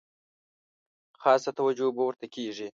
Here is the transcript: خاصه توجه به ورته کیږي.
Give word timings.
خاصه 1.21 1.51
توجه 1.57 1.87
به 1.95 2.01
ورته 2.07 2.27
کیږي. 2.35 2.67